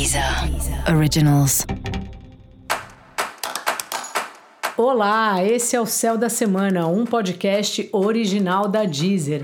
Deezer 0.00 0.24
Originals. 0.96 1.66
Olá, 4.74 5.44
esse 5.44 5.76
é 5.76 5.80
o 5.80 5.84
Céu 5.84 6.16
da 6.16 6.30
Semana, 6.30 6.86
um 6.86 7.04
podcast 7.04 7.86
original 7.92 8.66
da 8.66 8.86
Deezer. 8.86 9.42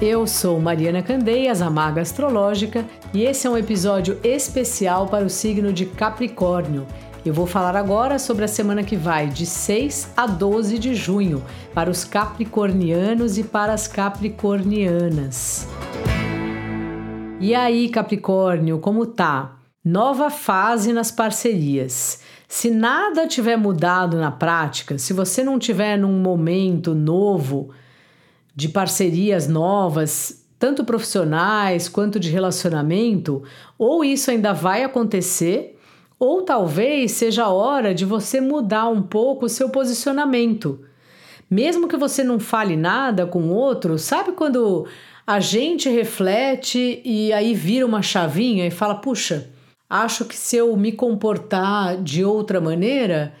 Eu 0.00 0.26
sou 0.26 0.58
Mariana 0.58 1.02
Candeias, 1.02 1.60
a 1.60 1.68
Maga 1.68 2.00
Astrológica, 2.00 2.86
e 3.12 3.24
esse 3.24 3.46
é 3.46 3.50
um 3.50 3.58
episódio 3.58 4.18
especial 4.24 5.06
para 5.06 5.26
o 5.26 5.28
signo 5.28 5.74
de 5.74 5.84
Capricórnio. 5.84 6.86
Eu 7.26 7.34
vou 7.34 7.46
falar 7.46 7.76
agora 7.76 8.18
sobre 8.18 8.46
a 8.46 8.48
semana 8.48 8.82
que 8.82 8.96
vai 8.96 9.28
de 9.28 9.44
6 9.44 10.12
a 10.16 10.26
12 10.26 10.78
de 10.78 10.94
junho 10.94 11.44
para 11.74 11.90
os 11.90 12.04
capricornianos 12.04 13.36
e 13.36 13.44
para 13.44 13.74
as 13.74 13.86
capricornianas. 13.86 15.68
E 17.42 17.54
aí, 17.54 17.88
Capricórnio, 17.88 18.78
como 18.80 19.06
tá? 19.06 19.56
Nova 19.82 20.28
fase 20.28 20.92
nas 20.92 21.10
parcerias. 21.10 22.20
Se 22.46 22.70
nada 22.70 23.26
tiver 23.26 23.56
mudado 23.56 24.18
na 24.18 24.30
prática, 24.30 24.98
se 24.98 25.14
você 25.14 25.42
não 25.42 25.58
tiver 25.58 25.96
num 25.96 26.20
momento 26.20 26.94
novo 26.94 27.70
de 28.54 28.68
parcerias 28.68 29.48
novas, 29.48 30.44
tanto 30.58 30.84
profissionais 30.84 31.88
quanto 31.88 32.20
de 32.20 32.28
relacionamento, 32.28 33.42
ou 33.78 34.04
isso 34.04 34.30
ainda 34.30 34.52
vai 34.52 34.84
acontecer, 34.84 35.78
ou 36.18 36.42
talvez 36.42 37.12
seja 37.12 37.44
a 37.44 37.48
hora 37.48 37.94
de 37.94 38.04
você 38.04 38.38
mudar 38.38 38.86
um 38.88 39.00
pouco 39.00 39.46
o 39.46 39.48
seu 39.48 39.70
posicionamento. 39.70 40.84
Mesmo 41.50 41.88
que 41.88 41.96
você 41.96 42.22
não 42.22 42.38
fale 42.38 42.76
nada 42.76 43.26
com 43.26 43.40
o 43.42 43.52
outro, 43.52 43.98
sabe 43.98 44.32
quando 44.32 44.86
a 45.26 45.40
gente 45.40 45.88
reflete 45.88 47.02
e 47.04 47.32
aí 47.32 47.54
vira 47.54 47.84
uma 47.84 48.02
chavinha 48.02 48.66
e 48.66 48.70
fala: 48.70 48.94
puxa, 48.94 49.50
acho 49.88 50.24
que 50.24 50.36
se 50.36 50.56
eu 50.56 50.76
me 50.76 50.92
comportar 50.92 52.00
de 52.00 52.24
outra 52.24 52.60
maneira, 52.60 53.34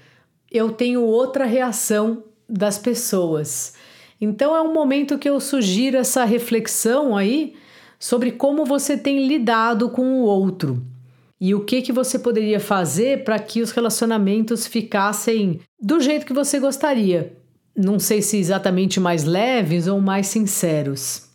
eu 0.50 0.72
tenho 0.72 1.02
outra 1.02 1.44
reação 1.44 2.24
das 2.48 2.78
pessoas. 2.78 3.74
Então 4.20 4.56
é 4.56 4.60
um 4.60 4.72
momento 4.72 5.16
que 5.16 5.30
eu 5.30 5.38
sugiro 5.38 5.96
essa 5.96 6.24
reflexão 6.24 7.16
aí 7.16 7.54
sobre 7.98 8.32
como 8.32 8.64
você 8.64 8.96
tem 8.96 9.26
lidado 9.26 9.88
com 9.88 10.02
o 10.02 10.24
outro 10.24 10.82
e 11.40 11.54
o 11.54 11.64
que 11.64 11.80
que 11.80 11.92
você 11.92 12.18
poderia 12.18 12.60
fazer 12.60 13.24
para 13.24 13.38
que 13.38 13.62
os 13.62 13.70
relacionamentos 13.70 14.66
ficassem 14.66 15.60
do 15.80 16.00
jeito 16.00 16.26
que 16.26 16.32
você 16.32 16.58
gostaria. 16.58 17.39
Não 17.76 17.98
sei 17.98 18.20
se 18.20 18.36
exatamente 18.36 18.98
mais 19.00 19.24
leves 19.24 19.86
ou 19.86 20.00
mais 20.00 20.26
sinceros. 20.26 21.30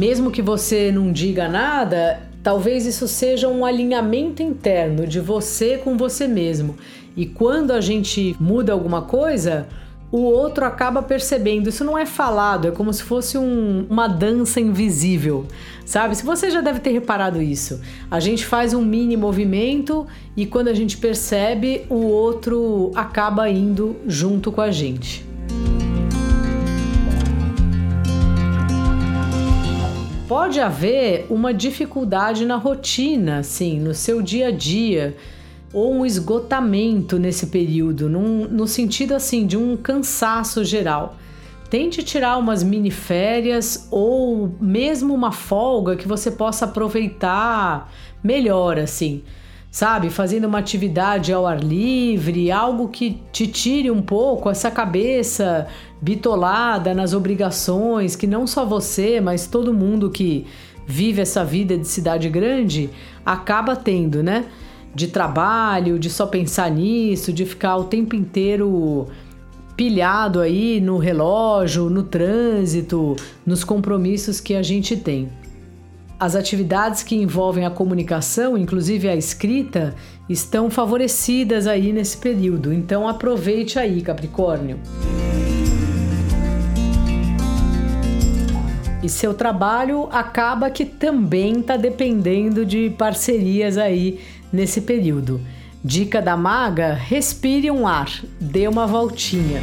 mesmo 0.00 0.30
que 0.30 0.40
você 0.40 0.90
não 0.90 1.12
diga 1.12 1.46
nada, 1.46 2.22
talvez 2.42 2.86
isso 2.86 3.06
seja 3.06 3.48
um 3.48 3.66
alinhamento 3.66 4.42
interno 4.42 5.06
de 5.06 5.20
você 5.20 5.76
com 5.76 5.94
você 5.98 6.26
mesmo. 6.26 6.74
E 7.14 7.26
quando 7.26 7.70
a 7.70 7.82
gente 7.82 8.34
muda 8.40 8.72
alguma 8.72 9.02
coisa, 9.02 9.68
o 10.12 10.18
outro 10.18 10.64
acaba 10.64 11.02
percebendo. 11.02 11.68
Isso 11.68 11.84
não 11.84 11.96
é 11.96 12.04
falado, 12.04 12.68
é 12.68 12.70
como 12.70 12.92
se 12.92 13.02
fosse 13.02 13.38
um, 13.38 13.86
uma 13.88 14.08
dança 14.08 14.60
invisível, 14.60 15.46
sabe? 15.84 16.16
Se 16.16 16.24
você 16.24 16.50
já 16.50 16.60
deve 16.60 16.80
ter 16.80 16.90
reparado 16.90 17.40
isso. 17.40 17.80
A 18.10 18.18
gente 18.20 18.44
faz 18.44 18.74
um 18.74 18.82
mini 18.82 19.16
movimento 19.16 20.06
e 20.36 20.46
quando 20.46 20.68
a 20.68 20.74
gente 20.74 20.96
percebe, 20.96 21.86
o 21.88 22.06
outro 22.06 22.90
acaba 22.94 23.48
indo 23.48 23.96
junto 24.06 24.50
com 24.50 24.60
a 24.60 24.70
gente. 24.70 25.30
pode 30.30 30.60
haver 30.60 31.26
uma 31.28 31.52
dificuldade 31.52 32.46
na 32.46 32.54
rotina, 32.54 33.38
assim, 33.38 33.80
no 33.80 33.92
seu 33.92 34.22
dia 34.22 34.46
a 34.46 34.50
dia, 34.52 35.16
ou 35.72 35.92
um 35.94 36.06
esgotamento 36.06 37.18
nesse 37.18 37.46
período, 37.46 38.08
num, 38.08 38.46
no 38.48 38.66
sentido 38.66 39.14
assim 39.14 39.46
de 39.46 39.56
um 39.56 39.76
cansaço 39.76 40.64
geral. 40.64 41.16
Tente 41.68 42.02
tirar 42.02 42.36
umas 42.36 42.62
mini 42.62 42.90
férias 42.90 43.86
ou 43.90 44.52
mesmo 44.60 45.14
uma 45.14 45.30
folga 45.30 45.94
que 45.94 46.08
você 46.08 46.30
possa 46.30 46.64
aproveitar 46.64 47.92
melhor, 48.22 48.78
assim 48.78 49.22
sabe? 49.70 50.10
Fazendo 50.10 50.46
uma 50.46 50.58
atividade 50.58 51.32
ao 51.32 51.46
ar 51.46 51.62
livre, 51.62 52.50
algo 52.50 52.88
que 52.88 53.22
te 53.30 53.46
tire 53.46 53.90
um 53.90 54.02
pouco 54.02 54.50
essa 54.50 54.70
cabeça 54.70 55.66
bitolada 56.02 56.92
nas 56.92 57.14
obrigações 57.14 58.16
que 58.16 58.26
não 58.26 58.46
só 58.46 58.64
você, 58.64 59.20
mas 59.20 59.46
todo 59.46 59.72
mundo 59.72 60.10
que 60.10 60.46
vive 60.86 61.22
essa 61.22 61.44
vida 61.44 61.78
de 61.78 61.86
cidade 61.86 62.28
grande 62.28 62.90
acaba 63.24 63.76
tendo, 63.76 64.22
né? 64.22 64.46
De 64.94 65.08
trabalho, 65.08 65.98
de 65.98 66.10
só 66.10 66.26
pensar 66.26 66.70
nisso, 66.70 67.32
de 67.32 67.46
ficar 67.46 67.76
o 67.76 67.84
tempo 67.84 68.16
inteiro 68.16 69.06
pilhado 69.76 70.40
aí 70.40 70.80
no 70.80 70.98
relógio, 70.98 71.88
no 71.88 72.02
trânsito, 72.02 73.16
nos 73.46 73.64
compromissos 73.64 74.40
que 74.40 74.54
a 74.54 74.62
gente 74.62 74.96
tem. 74.96 75.28
As 76.18 76.36
atividades 76.36 77.02
que 77.02 77.16
envolvem 77.16 77.64
a 77.64 77.70
comunicação, 77.70 78.58
inclusive 78.58 79.08
a 79.08 79.16
escrita, 79.16 79.94
estão 80.28 80.68
favorecidas 80.68 81.66
aí 81.66 81.94
nesse 81.94 82.18
período. 82.18 82.74
Então 82.74 83.08
aproveite 83.08 83.78
aí, 83.78 84.02
Capricórnio. 84.02 84.78
E 89.02 89.08
seu 89.08 89.32
trabalho 89.32 90.08
acaba 90.12 90.68
que 90.68 90.84
também 90.84 91.60
está 91.60 91.78
dependendo 91.78 92.66
de 92.66 92.90
parcerias 92.90 93.78
aí 93.78 94.20
nesse 94.52 94.80
período. 94.80 95.40
Dica 95.82 96.20
da 96.20 96.36
maga: 96.36 96.94
respire 96.94 97.70
um 97.70 97.86
ar, 97.86 98.10
dê 98.40 98.68
uma 98.68 98.86
voltinha. 98.86 99.60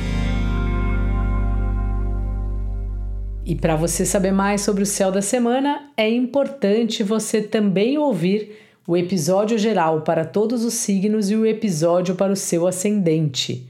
E 3.46 3.56
para 3.56 3.75
você 3.75 4.06
saber 4.06 4.31
mais 4.31 4.62
sobre 4.62 4.84
o 4.84 4.86
céu 4.86 5.12
da 5.12 5.22
semana, 5.22 5.92
é 5.96 6.09
importante 6.09 7.02
você 7.02 7.42
também 7.42 7.98
ouvir 7.98 8.58
o 8.86 8.98
episódio 8.98 9.58
geral 9.58 10.02
para 10.02 10.25
todos 10.25 10.66
os 10.66 10.74
signos 10.74 11.30
e 11.30 11.36
o 11.36 11.46
episódio 11.46 12.16
para 12.16 12.31
o 12.31 12.36
seu 12.36 12.68
ascendente. 12.68 13.69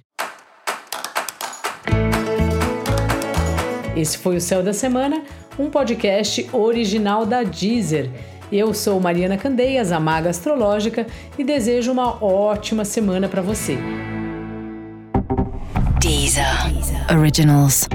Esse 3.96 4.20
foi 4.20 4.36
o 4.36 4.42
Céu 4.42 4.62
da 4.62 4.74
Semana, 4.74 5.24
um 5.58 5.72
podcast 5.72 6.48
original 6.54 7.26
da 7.26 7.42
Deezer. 7.42 8.12
Eu 8.52 8.74
sou 8.74 9.00
Mariana 9.00 9.38
Candeias, 9.38 9.91
a 9.91 10.00
Maga 10.00 10.30
Astrológica, 10.30 11.06
e 11.38 11.44
desejo 11.44 11.91
uma 11.91 12.24
ótima 12.24 12.85
semana 12.85 13.28
para 13.28 13.41
você. 13.41 13.78
Deezer. 16.00 16.46
Originals. 17.12 17.88